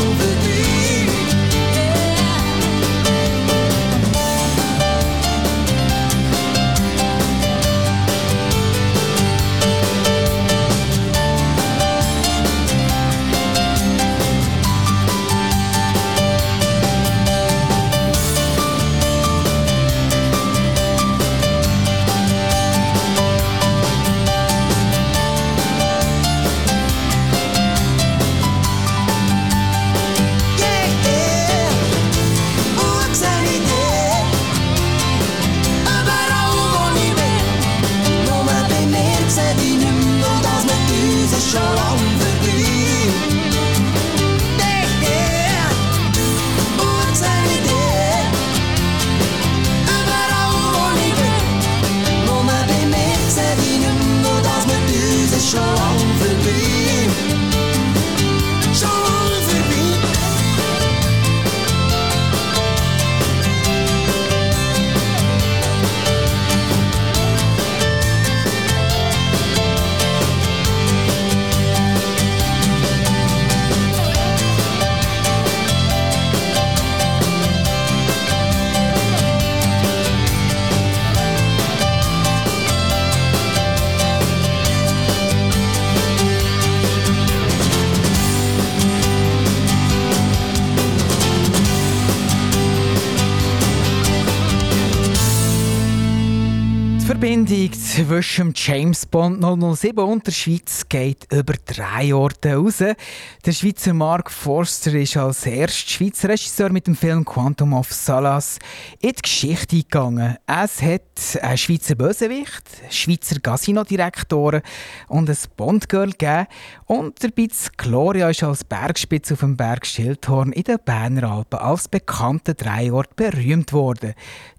zwischen 98.06 98.52
James 98.54 99.06
Bond 99.06 99.40
007 99.40 99.98
und 100.04 100.26
der 100.26 100.32
Schweiz 100.32 100.86
geht 100.88 101.26
über 101.32 101.54
drei 101.64 102.14
Orte 102.14 102.54
raus. 102.54 102.78
Der 102.78 103.52
Schweizer 103.52 103.94
Mark 103.94 104.30
Forster 104.30 104.92
ist 104.94 105.16
als 105.16 105.46
erster 105.46 105.90
Schweizer 105.90 106.28
Regisseur 106.28 106.70
mit 106.70 106.86
dem 106.86 106.96
Film 106.96 107.24
Quantum 107.24 107.72
of 107.72 107.90
Solace 107.92 108.58
in 109.00 109.12
die 109.12 109.22
Geschichte 109.22 109.76
gegangen. 109.76 110.36
Es 110.46 110.82
hat 110.82 111.02
einen 111.40 111.56
Schweizer 111.56 111.94
Bösewicht, 111.94 112.64
Schweizer 112.90 113.40
Casino-Direktoren 113.40 114.62
und 115.08 115.30
ein 115.30 115.38
Bond-Girl 115.56 116.10
gegeben. 116.10 116.46
Und 116.84 117.22
der 117.22 117.28
Bitz 117.28 117.70
Gloria 117.76 118.28
ist 118.28 118.42
als 118.42 118.64
Bergspitze 118.64 119.34
auf 119.34 119.40
dem 119.40 119.56
Berg 119.56 119.86
Schildhorn 119.86 120.52
in 120.52 120.64
den 120.64 120.78
Berner 120.84 121.30
Alpen 121.30 121.58
als 121.58 121.88
bekannter 121.88 122.52
Dreiort 122.52 123.16
berühmt 123.16 123.72
worden. 123.72 124.12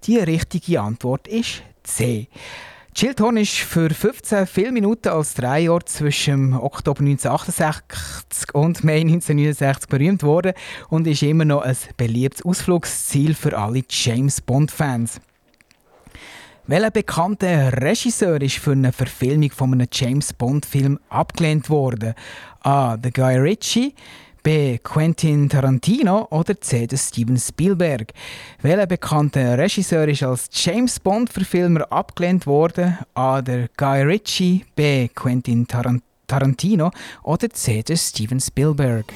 Die 0.04 0.18
richtige 0.18 0.80
Antwort 0.80 1.28
ist 1.28 1.62
C. 1.84 2.28
Schildhorn 2.98 3.36
ist 3.36 3.58
für 3.58 3.90
15 3.90 4.46
Filmminuten 4.46 5.12
als 5.12 5.34
Dreiort 5.34 5.86
zwischen 5.86 6.54
Oktober 6.54 7.00
1968 7.00 8.54
und 8.54 8.84
Mai 8.84 9.00
1969 9.00 9.90
berühmt 9.90 10.22
worden 10.22 10.54
und 10.88 11.06
ist 11.06 11.22
immer 11.22 11.44
noch 11.44 11.60
ein 11.60 11.76
beliebtes 11.98 12.42
Ausflugsziel 12.42 13.34
für 13.34 13.58
alle 13.58 13.82
James 13.90 14.40
Bond-Fans. 14.40 15.20
Welcher 16.66 16.90
bekannte 16.90 17.70
Regisseur 17.82 18.40
ist 18.40 18.56
für 18.56 18.72
eine 18.72 18.92
Verfilmung 18.92 19.50
von 19.50 19.74
einem 19.74 19.88
James 19.92 20.32
Bond-Film 20.32 20.98
abgelehnt 21.10 21.68
worden? 21.68 22.14
A. 22.60 22.96
Der 22.96 23.12
Guy 23.12 23.36
Ritchie, 23.36 23.94
B. 24.46 24.78
Quentin 24.78 25.48
Tarantino 25.48 26.28
oder 26.30 26.60
C. 26.60 26.86
Steven 26.94 27.36
Spielberg? 27.36 28.12
Welcher 28.62 28.86
bekannte 28.86 29.58
Regisseur 29.58 30.06
ist 30.06 30.22
als 30.22 30.48
James 30.52 31.00
Bond-Verfilmer 31.00 31.90
abgelehnt 31.90 32.46
worden? 32.46 32.96
A. 33.14 33.42
Der 33.42 33.68
Guy 33.76 34.02
Ritchie, 34.02 34.64
B. 34.76 35.08
Quentin 35.08 35.66
Taran 35.66 36.00
Tarantino 36.28 36.92
oder 37.24 37.50
C. 37.50 37.82
Steven 37.96 38.38
Spielberg? 38.38 39.06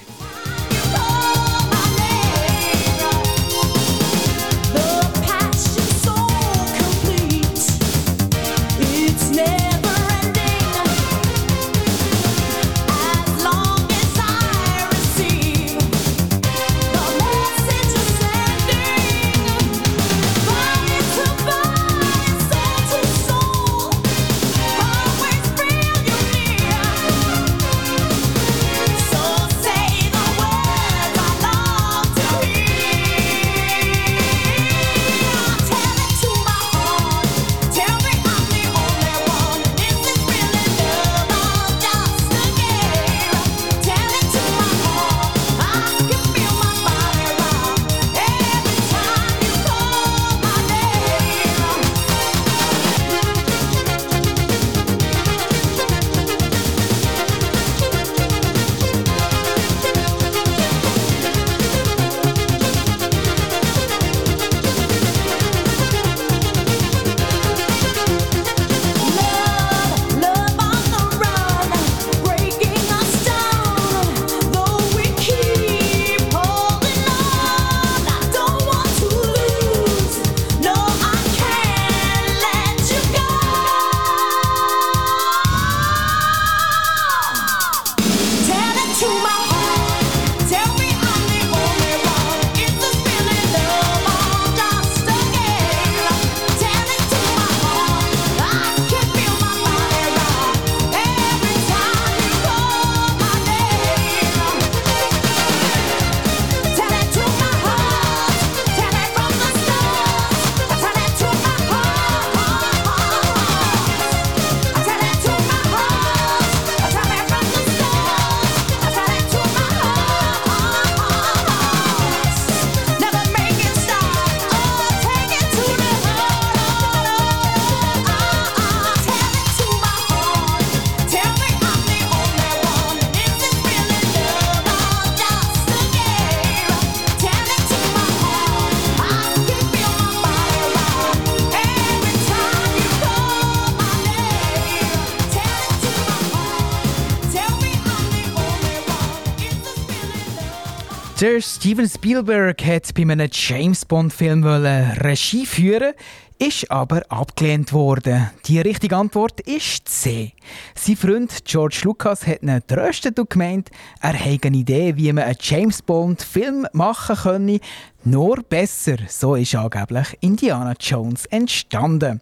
Der 151.20 151.42
Steven 151.42 151.86
Spielberg 151.86 152.64
hat 152.64 152.94
bei 152.94 153.02
einem 153.02 153.28
James 153.30 153.84
Bond-Film 153.84 154.42
Regie 154.42 155.44
führen 155.44 155.92
ist 156.40 156.70
aber 156.70 157.02
abgelehnt 157.10 157.74
worden. 157.74 158.30
Die 158.46 158.60
richtige 158.60 158.96
Antwort 158.96 159.40
ist 159.40 159.86
C. 159.86 160.32
Sein 160.74 160.96
Freund 160.96 161.44
George 161.44 161.80
Lucas 161.84 162.26
hat 162.26 162.42
ihn 162.42 162.62
tröstet 162.66 163.18
und 163.18 163.28
gemeint, 163.28 163.68
er 164.00 164.18
habe 164.18 164.38
eine 164.44 164.56
Idee, 164.56 164.96
wie 164.96 165.12
man 165.12 165.24
einen 165.24 165.36
James 165.38 165.82
Bond-Film 165.82 166.66
machen 166.72 167.16
könne, 167.16 167.60
nur 168.04 168.42
besser. 168.42 168.96
So 169.08 169.34
ist 169.34 169.54
angeblich 169.54 170.16
Indiana 170.20 170.74
Jones 170.78 171.26
entstanden. 171.26 172.20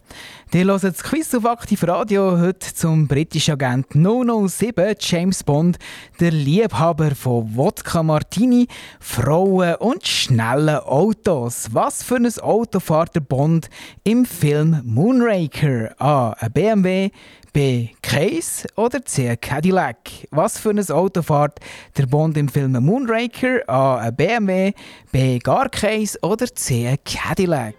Die 0.51 0.63
hören 0.63 0.79
das 0.81 1.03
Quiz 1.03 1.33
auf 1.35 1.45
Aktiv 1.45 1.83
Radio 1.83 2.39
heute 2.39 2.73
zum 2.73 3.07
britischen 3.07 3.53
Agent 3.53 3.87
007 3.91 4.95
James 4.99 5.43
Bond, 5.43 5.77
der 6.19 6.31
Liebhaber 6.31 7.13
von 7.13 7.55
Wodka 7.55 8.01
Martini, 8.01 8.67
Frauen 8.99 9.75
und 9.75 10.07
schnellen 10.07 10.77
Autos. 10.77 11.69
Was 11.71 12.03
für 12.03 12.15
ein 12.15 12.27
Auto 12.39 12.79
fährt 12.79 13.15
der 13.15 13.21
Bond 13.21 13.69
im 14.03 14.25
Film 14.25 14.81
Moonraker? 14.85 15.93
A. 16.01 16.31
Ein 16.39 16.51
BMW, 16.51 17.11
B. 17.53 17.89
Case 18.01 18.67
oder 18.75 19.03
C. 19.03 19.35
Cadillac? 19.37 19.97
Was 20.31 20.57
für 20.57 20.69
ein 20.69 20.91
Auto 20.91 21.21
fährt 21.21 21.59
der 21.97 22.05
Bond 22.05 22.37
im 22.37 22.47
Film 22.47 22.71
Moonraker? 22.71 23.67
A. 23.67 23.97
Ein 23.97 24.15
BMW, 24.15 24.73
B. 25.11 25.39
Gar 25.39 25.69
Case 25.69 26.17
oder 26.21 26.47
C. 26.53 26.97
Cadillac? 27.05 27.75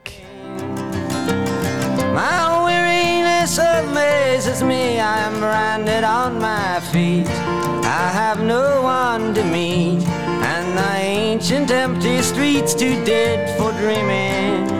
My 2.12 2.64
weariness 2.64 3.59
amazes 3.59 4.62
me. 4.62 4.99
I 5.01 5.27
am 5.27 5.39
branded 5.39 6.05
on 6.05 6.41
my 6.41 6.81
feet. 6.93 7.29
I 7.85 8.11
have 8.12 8.43
no 8.43 8.83
one 8.83 9.35
to 9.35 9.45
meet, 9.45 10.03
and 10.43 10.77
the 10.77 10.97
ancient 10.97 11.71
empty 11.71 12.23
streets 12.23 12.75
too 12.75 13.03
dead 13.05 13.57
for 13.59 13.73
dreaming. 13.73 14.80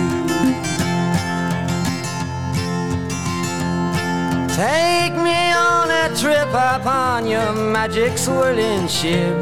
Take 4.55 5.13
me 5.13 5.53
on 5.53 5.89
a 5.89 6.13
trip 6.13 6.49
upon 6.49 7.25
your 7.25 7.53
magic 7.53 8.17
swirling 8.17 8.89
ship. 8.89 9.33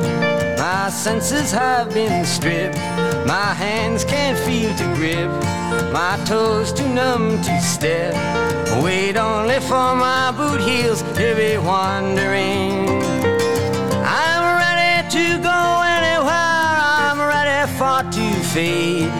My 0.60 0.90
senses 0.92 1.52
have 1.52 1.92
been 1.96 2.24
stripped. 2.26 2.78
My 3.26 3.54
hands 3.56 4.04
can't 4.06 4.38
feel 4.38 4.72
to 4.76 4.84
grip. 4.94 5.32
My 5.92 6.22
toes 6.26 6.72
too 6.72 6.88
numb 6.88 7.42
to 7.42 7.60
step. 7.60 8.14
Wait 8.84 9.18
only 9.18 9.60
for 9.62 9.96
my 9.96 10.32
boot 10.32 10.62
heels 10.62 11.02
to 11.02 11.34
be 11.36 11.58
wandering. 11.58 12.88
I'm 14.06 14.44
ready 14.62 15.10
to 15.10 15.42
go 15.42 15.60
anywhere. 15.98 16.70
I'm 17.02 17.20
ready 17.20 17.72
for 17.80 18.04
to 18.12 18.44
fade 18.54 19.12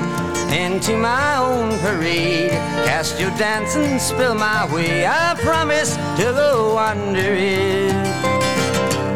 into 0.54 0.96
my 0.98 1.38
own 1.38 1.80
parade. 1.80 2.59
Cast 2.90 3.20
your 3.20 3.30
dance 3.38 3.76
and 3.76 4.02
spill 4.02 4.34
my 4.34 4.66
way. 4.74 5.06
I 5.06 5.36
promise 5.36 5.96
to 6.18 6.26
go 6.34 6.76
under 6.76 7.34
it. 7.38 7.94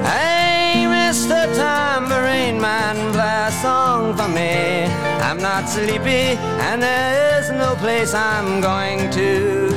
Hey, 0.06 0.86
Mr. 0.86 1.42
Tambourine 1.56 2.62
Man, 2.62 2.96
play 3.14 3.48
a 3.48 3.52
song 3.64 4.16
for 4.16 4.28
me. 4.28 4.86
I'm 5.28 5.40
not 5.42 5.68
sleepy, 5.68 6.38
and 6.68 6.84
there 6.84 7.40
is 7.40 7.50
no 7.50 7.74
place 7.78 8.14
I'm 8.14 8.62
going 8.62 9.10
to. 9.18 9.72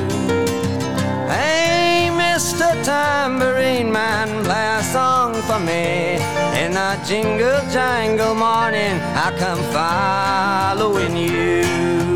Hey, 1.27 2.11
Mr. 2.13 2.69
Tambourine 2.85 3.91
Man, 3.91 4.27
play 4.45 4.67
a 4.77 4.83
song 4.83 5.33
for 5.47 5.59
me. 5.59 6.21
In 6.63 6.77
a 6.77 7.01
jingle 7.07 7.61
jangle 7.73 8.35
morning, 8.35 8.95
I 9.25 9.27
come 9.39 9.63
following 9.73 11.17
you. 11.17 12.06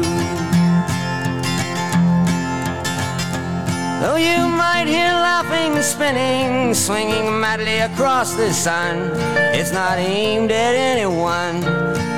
Though 4.02 4.16
you 4.16 4.47
might 4.47 4.88
hear 4.88 5.14
laughing, 5.14 5.76
and 5.76 5.86
spinning, 5.86 6.74
swinging 6.74 7.39
madly 7.39 7.82
across 7.82 8.34
the 8.34 8.52
sun, 8.52 9.12
it's 9.54 9.72
not 9.72 9.99
aimed 9.99 10.52
at 10.52 10.74
anyone. 10.74 11.64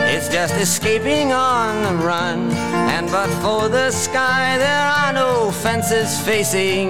It's 0.07 0.29
just 0.29 0.53
escaping 0.55 1.33
on 1.33 1.83
the 1.83 2.05
run. 2.05 2.51
And 2.95 3.11
but 3.11 3.27
for 3.41 3.67
the 3.67 3.91
sky, 3.91 4.57
there 4.57 4.87
are 4.87 5.11
no 5.11 5.51
fences 5.51 6.17
facing. 6.21 6.89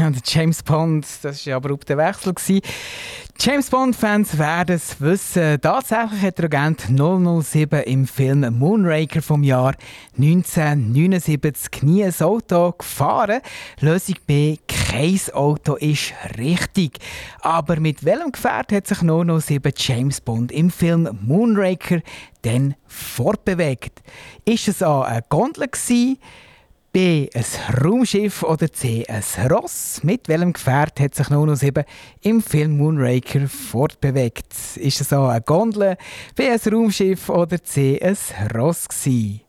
James 0.24 0.62
Bond, 0.62 1.06
das 1.22 1.46
war 1.46 1.54
aber 1.54 1.74
auf 1.74 1.84
der 1.84 1.98
Wechsel. 1.98 2.34
gewesen. 2.34 2.60
James 3.38 3.70
Bond-Fans 3.70 4.36
werden 4.36 4.76
es 4.76 5.00
wissen. 5.00 5.58
Tatsächlich 5.62 6.20
hat 6.20 6.38
der 6.38 6.44
Agent 6.44 6.88
007 6.90 7.82
im 7.84 8.06
Film 8.06 8.58
Moonraker 8.58 9.22
vom 9.22 9.42
Jahr 9.42 9.74
1979 10.18 11.82
nie 11.82 12.04
ein 12.04 12.14
Auto 12.20 12.72
gefahren. 12.72 13.40
Lösung 13.80 14.16
B, 14.26 14.58
kein 14.68 15.18
Auto 15.32 15.76
ist 15.76 16.12
richtig. 16.36 16.98
Aber 17.40 17.80
mit 17.80 18.04
welchem 18.04 18.32
Gefährt 18.32 18.72
hat 18.72 18.86
sich 18.86 18.98
007 18.98 19.72
James 19.74 20.20
Bond 20.20 20.52
im 20.52 20.70
Film 20.70 21.08
Moonraker 21.22 22.02
denn 22.44 22.74
fortbewegt? 22.86 24.02
Ist 24.44 24.68
es 24.68 24.82
A, 24.82 25.00
eine 25.02 25.24
Gondel 25.30 25.66
gewesen? 25.68 26.18
B. 26.92 27.28
Ein 27.32 27.44
Raumschiff 27.84 28.42
oder 28.42 28.72
C. 28.72 29.06
Ein 29.06 29.22
Ross? 29.48 30.00
Mit 30.02 30.26
welchem 30.26 30.52
Gefährt 30.52 30.98
hat 30.98 31.14
sich 31.14 31.28
007 31.28 31.84
im 32.22 32.42
Film 32.42 32.78
Moonraker 32.78 33.46
fortbewegt? 33.46 34.52
Ist 34.74 35.00
es 35.00 35.12
A. 35.12 35.30
eine 35.30 35.40
Gondel, 35.40 35.96
B. 36.34 36.48
ein 36.48 36.58
Raumschiff 36.58 37.28
oder 37.28 37.62
C. 37.62 38.00
ein 38.02 38.16
Ross 38.56 38.88
gewesen? 38.88 39.42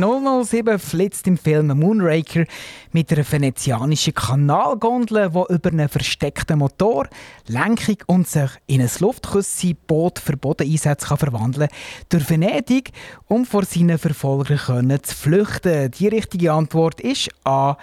007 0.00 0.78
flitzt 0.78 1.26
im 1.26 1.36
Film 1.36 1.66
Moonraker 1.78 2.44
mit 2.92 3.12
einer 3.12 3.30
venezianischen 3.30 4.14
Kanalgondel, 4.14 5.30
die 5.30 5.54
über 5.54 5.70
einen 5.70 5.88
versteckten 5.88 6.58
Motor, 6.58 7.08
Lenkung 7.46 7.96
und 8.06 8.28
sich 8.28 8.50
in 8.66 8.80
ein 8.80 8.90
Luftküsse-Boot 8.98 10.18
für 10.18 10.36
Bodeneinsätze 10.36 11.06
kann 11.06 11.18
verwandeln 11.18 11.68
durch 12.08 12.28
Venedig, 12.30 12.92
um 13.26 13.44
vor 13.44 13.64
seinen 13.64 13.98
Verfolgern 13.98 14.98
zu 15.02 15.14
flüchten. 15.14 15.90
Die 15.92 16.08
richtige 16.08 16.52
Antwort 16.52 17.00
ist 17.00 17.30
A. 17.44 17.76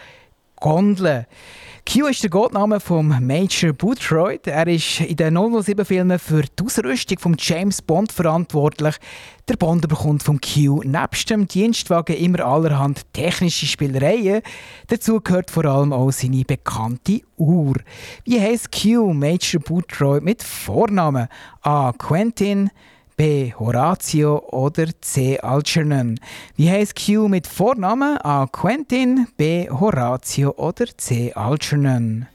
Gondel. 0.60 1.26
Q 1.88 2.08
ist 2.08 2.24
der 2.24 2.32
Gottname 2.32 2.80
von 2.80 3.08
Major 3.26 3.72
Boothroyd. 3.72 4.48
Er 4.48 4.66
ist 4.66 5.02
in 5.02 5.18
den 5.18 5.38
007-Filmen 5.38 6.18
für 6.18 6.42
die 6.42 6.64
Ausrüstung 6.64 7.20
von 7.20 7.36
James 7.38 7.82
Bond 7.82 8.12
verantwortlich. 8.12 8.96
Der 9.48 9.56
Bond 9.56 9.88
bekommt 9.88 10.24
vom 10.24 10.42
Q 10.42 10.82
nebst 10.84 11.30
dem 11.30 11.48
Dienstwagen 11.48 12.16
immer 12.16 12.40
allerhand 12.40 13.02
technische 13.14 13.68
Spielereien. 13.68 14.42
Dazu 14.88 15.22
gehört 15.22 15.52
vor 15.52 15.66
allem 15.66 15.94
auch 15.94 16.12
seine 16.12 16.44
bekannte 16.44 17.22
Uhr. 17.38 17.76
Wie 18.24 18.42
heißt 18.42 18.72
Q 18.72 19.14
Major 19.14 19.62
Boothroyd 19.62 20.24
mit 20.24 20.42
Vornamen? 20.42 21.28
A. 21.62 21.94
Quentin, 21.96 22.72
B. 23.18 23.54
Horatio 23.58 24.40
oder 24.52 24.88
C. 25.00 25.40
Algernon. 25.40 26.20
Wie 26.58 26.70
heißt 26.70 26.96
Q 26.96 27.30
mit 27.30 27.48
Vornamen? 27.48 28.18
A. 28.18 28.46
Quentin, 28.48 29.28
B. 29.38 29.70
Horatio 29.70 30.52
oder 30.58 30.86
C. 30.98 31.32
Algernon. 31.34 32.28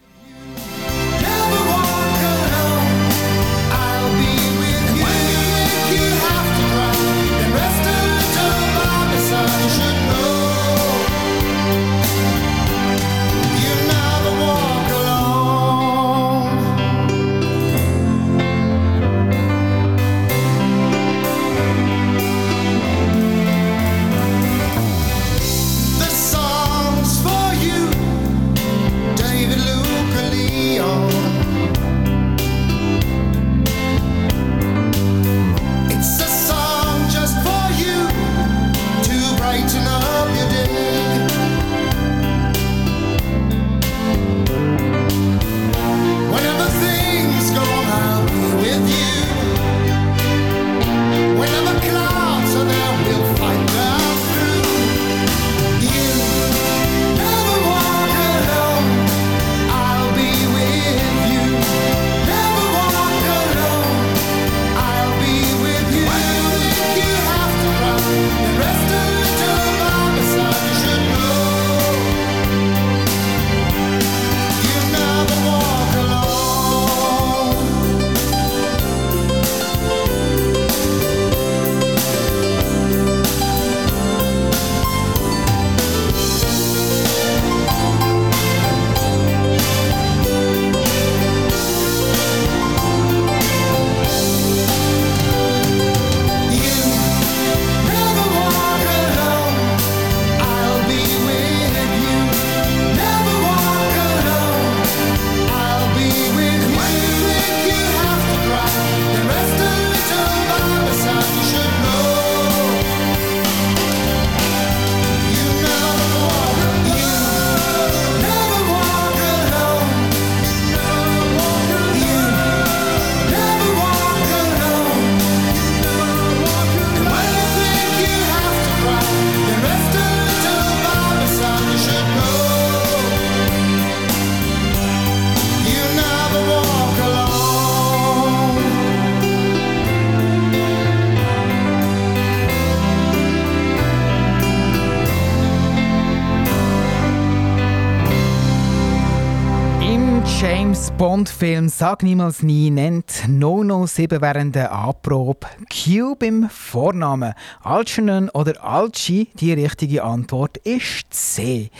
Bond-Film 151.41 151.71
«Sag 151.71 152.03
niemals 152.03 152.43
nie» 152.43 152.69
nennt 152.69 153.11
007 153.11 154.21
während 154.21 154.55
der 154.55 154.73
Anprobe 154.73 155.47
Q 155.73 156.15
beim 156.15 156.51
Vornamen. 156.51 157.33
Algernon 157.63 158.29
oder 158.29 158.63
Alci, 158.63 159.29
die 159.35 159.55
richtige 159.55 160.05
Antwort 160.05 160.59
ist 160.59 161.07
C. 161.09 161.71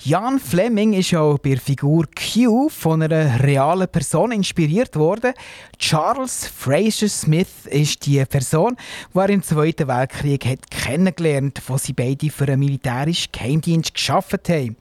Jan 0.00 0.38
Fleming 0.38 0.92
ist 0.92 1.14
auch 1.14 1.38
bei 1.38 1.50
der 1.50 1.60
Figur 1.60 2.04
Q 2.14 2.68
von 2.68 3.00
einer 3.00 3.42
realen 3.42 3.88
Person 3.88 4.32
inspiriert 4.32 4.96
worden. 4.96 5.32
Charles 5.78 6.46
Fraser 6.46 7.08
Smith 7.08 7.64
ist 7.70 8.04
die 8.04 8.22
Person, 8.26 8.76
die 9.14 9.18
er 9.18 9.30
im 9.30 9.42
Zweiten 9.42 9.88
Weltkrieg 9.88 10.44
hat 10.44 10.70
kennengelernt 10.70 11.60
hat, 11.60 11.68
wo 11.70 11.78
sie 11.78 11.94
beide 11.94 12.28
für 12.28 12.44
einen 12.44 12.60
militärischen 12.60 13.32
Geheimdienst 13.32 13.94
geschafft 13.94 14.50
haben. 14.50 14.76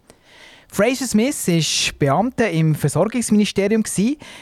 Fraser 0.76 1.08
Smith 1.08 1.48
war 1.48 1.94
Beamter 2.00 2.50
im 2.50 2.76
Versorgungsministerium, 2.76 3.86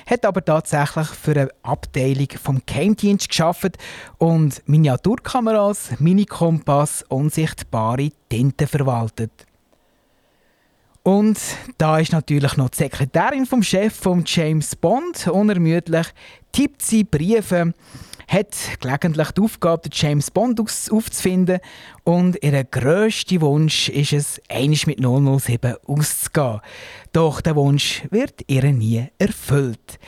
hat 0.07 0.25
aber 0.25 0.43
tatsächlich 0.43 1.05
für 1.09 1.33
eine 1.33 1.49
Abteilung 1.61 2.27
vom 2.41 2.59
Geheimdienst 2.65 3.29
geschafft 3.29 3.77
und 4.17 4.67
Miniaturkameras, 4.67 5.99
Minikompass, 5.99 7.05
unsichtbare 7.07 8.09
Tinten 8.29 8.65
verwaltet. 8.65 9.45
Und 11.03 11.37
da 11.77 11.99
ist 11.99 12.13
natürlich 12.13 12.57
noch 12.57 12.69
die 12.69 12.77
Sekretärin 12.77 13.45
vom 13.45 13.61
Chef 13.61 13.93
von 13.93 14.23
James 14.25 14.75
Bond 14.75 15.27
unermüdlich, 15.27 16.07
tippt 16.51 16.81
sie 16.81 17.03
Briefe, 17.03 17.75
hat 18.27 18.55
gelegentlich 18.79 19.31
die 19.31 19.41
Aufgabe, 19.41 19.89
James 19.91 20.31
Bond 20.31 20.59
aufzufinden 20.59 21.59
und 22.03 22.37
ihr 22.41 22.63
grösster 22.63 23.41
Wunsch 23.41 23.89
ist 23.89 24.13
es, 24.13 24.41
einig 24.49 24.87
mit 24.87 24.99
007 24.99 25.75
auszugehen. 25.85 26.61
Doch 27.11 27.41
der 27.41 27.55
Wunsch 27.55 28.03
wird 28.09 28.41
ihr 28.47 28.63
nie 28.71 29.07
erfüllt. 29.17 29.99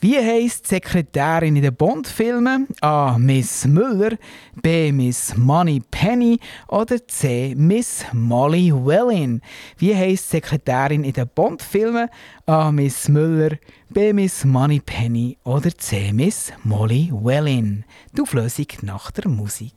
Wie 0.00 0.16
heisst 0.16 0.66
die 0.66 0.76
Sekretärin 0.76 1.56
in 1.56 1.62
den 1.62 1.74
Bond-Filmen? 1.74 2.68
A. 2.80 3.18
Miss 3.18 3.66
Müller, 3.66 4.16
B. 4.62 4.92
Miss 4.92 5.36
Money 5.36 5.82
Penny 5.90 6.38
oder 6.68 7.04
C. 7.08 7.54
Miss 7.56 8.04
Molly 8.12 8.72
Wellin? 8.72 9.40
Wie 9.76 9.96
heisst 9.96 10.26
die 10.26 10.36
Sekretärin 10.36 11.02
in 11.02 11.14
den 11.14 11.28
Bond-Filmen? 11.34 12.08
A. 12.46 12.70
Miss 12.70 13.08
Müller, 13.08 13.56
B. 13.88 14.12
Miss 14.12 14.44
Money 14.44 14.78
Penny 14.78 15.36
oder 15.42 15.76
C. 15.76 16.12
Miss 16.12 16.52
Molly 16.62 17.10
Wellin? 17.12 17.84
Die 18.16 18.22
Auflösung 18.22 18.66
nach 18.82 19.10
der 19.10 19.28
Musik. 19.28 19.74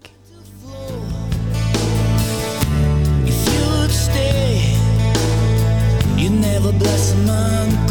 If 6.24 6.30
never 6.30 6.70
and 6.70 7.90
grow. 7.90 7.91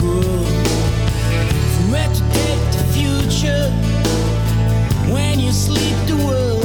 You 5.51 5.55
sleep 5.55 6.07
the 6.07 6.15
world. 6.25 6.60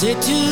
Say 0.00 0.14
to 0.14 0.49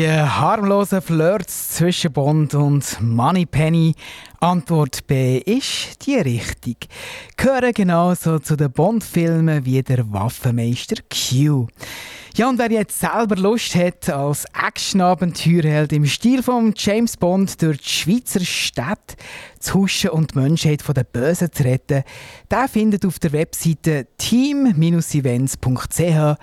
die 0.00 0.08
harmlosen 0.08 1.02
Flirts 1.02 1.74
zwischen 1.74 2.10
Bond 2.10 2.54
und 2.54 2.98
Moneypenny. 3.02 3.94
Antwort 4.40 5.06
B 5.06 5.36
ist 5.36 6.06
die 6.06 6.14
richtig. 6.14 6.88
Gehören 7.36 7.74
genauso 7.74 8.38
zu 8.38 8.56
den 8.56 8.72
Bond-Filmen 8.72 9.66
wie 9.66 9.82
der 9.82 10.10
Waffenmeister 10.10 11.02
Q. 11.10 11.66
Ja, 12.34 12.48
und 12.48 12.58
wer 12.58 12.70
jetzt 12.70 12.98
selber 12.98 13.36
Lust 13.36 13.74
hat, 13.74 14.08
als 14.08 14.46
Action-Abenteuerheld 14.54 15.92
im 15.92 16.06
Stil 16.06 16.42
von 16.42 16.72
James 16.76 17.18
Bond 17.18 17.60
durch 17.60 17.78
die 17.78 17.88
Schweizer 17.88 18.40
Stadt 18.40 19.16
zu 19.58 19.74
huschen 19.74 20.10
und 20.10 20.34
die 20.34 20.38
Menschheit 20.38 20.80
von 20.80 20.94
den 20.94 21.04
Bösen 21.12 21.52
zu 21.52 21.64
retten, 21.64 22.04
der 22.50 22.68
findet 22.68 23.04
auf 23.04 23.18
der 23.18 23.32
Webseite 23.32 24.06
team-events.ch 24.16 26.38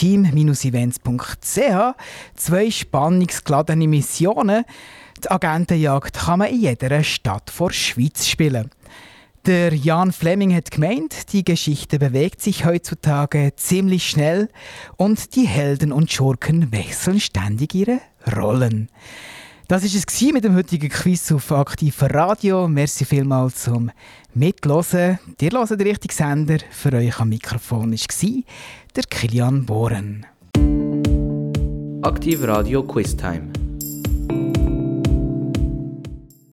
team-events.ch 0.00 1.94
zwei 2.34 2.70
spannungsgeladene 2.70 3.86
Missionen. 3.86 4.64
Die 5.22 5.30
Agentenjagd 5.30 6.14
kann 6.14 6.38
man 6.38 6.48
in 6.48 6.60
jeder 6.60 7.04
Stadt 7.04 7.50
vor 7.50 7.70
Schweiz 7.70 8.26
spielen. 8.26 8.70
Der 9.44 9.74
Jan 9.74 10.12
Fleming 10.12 10.54
hat 10.54 10.70
gemeint, 10.70 11.32
die 11.32 11.44
Geschichte 11.44 11.98
bewegt 11.98 12.40
sich 12.40 12.64
heutzutage 12.64 13.52
ziemlich 13.56 14.08
schnell 14.08 14.48
und 14.96 15.34
die 15.34 15.46
Helden 15.46 15.92
und 15.92 16.10
Schurken 16.10 16.72
wechseln 16.72 17.20
ständig 17.20 17.74
ihre 17.74 18.00
Rollen. 18.34 18.88
Das 19.68 19.84
ist 19.84 19.94
es 19.94 20.32
mit 20.32 20.44
dem 20.44 20.56
heutigen 20.56 20.88
Quiz 20.88 21.30
auf 21.30 21.52
Aktiv 21.52 21.96
Radio. 22.02 22.66
Merci 22.66 23.04
vielmals 23.04 23.62
zum 23.62 23.90
Mitlosen. 24.34 25.18
Dir 25.40 25.50
hören 25.50 25.78
den 25.78 25.86
richtigen 25.86 26.14
Sender. 26.14 26.58
Für 26.70 26.92
euch 26.92 27.18
am 27.18 27.30
Mikrofon 27.30 27.92
war 27.92 28.42
der 28.96 29.04
Kilian 29.10 29.66
Bohren. 29.66 30.26
Aktiv 32.02 32.42
Radio 32.44 32.82
Quiz 32.82 33.16
Time. 33.16 33.52